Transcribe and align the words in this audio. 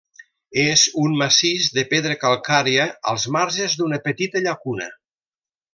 És 0.61 0.85
un 1.01 1.13
massís 1.19 1.67
de 1.75 1.83
pedra 1.93 2.17
calcària 2.25 2.89
als 3.13 3.29
marges 3.39 3.79
d'una 3.83 4.01
petita 4.09 4.47
llacuna. 4.49 4.93